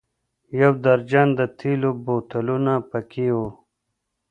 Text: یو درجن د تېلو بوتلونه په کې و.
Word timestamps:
یو 0.61 0.71
درجن 0.85 1.27
د 1.39 1.41
تېلو 1.59 1.91
بوتلونه 2.05 2.73
په 2.89 2.99
کې 3.11 3.27
و. 3.35 3.37